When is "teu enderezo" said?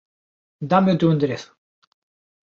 0.99-1.49